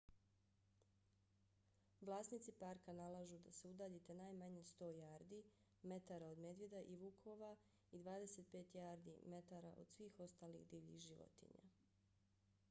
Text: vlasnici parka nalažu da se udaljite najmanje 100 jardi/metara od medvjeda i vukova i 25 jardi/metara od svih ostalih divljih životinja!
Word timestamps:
vlasnici 2.07 2.53
parka 2.63 2.95
nalažu 2.99 3.37
da 3.47 3.53
se 3.57 3.69
udaljite 3.73 4.15
najmanje 4.21 4.63
100 4.71 4.89
jardi/metara 5.01 6.31
od 6.35 6.41
medvjeda 6.47 6.81
i 6.81 6.97
vukova 7.03 7.51
i 7.91 8.01
25 8.09 8.75
jardi/metara 8.81 9.73
od 9.85 9.89
svih 9.91 10.19
ostalih 10.19 10.67
divljih 10.75 10.99
životinja! 11.01 11.69